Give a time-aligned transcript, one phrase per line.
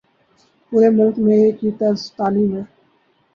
[0.71, 2.63] پورے ملک میں ایک ہی طرز تعلیم ہے۔